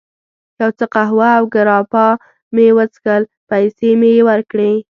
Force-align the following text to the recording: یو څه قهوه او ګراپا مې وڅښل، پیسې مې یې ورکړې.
یو 0.61 0.69
څه 0.77 0.85
قهوه 0.93 1.29
او 1.39 1.45
ګراپا 1.53 2.07
مې 2.55 2.67
وڅښل، 2.77 3.23
پیسې 3.49 3.89
مې 3.99 4.09
یې 4.17 4.21
ورکړې. 4.29 4.71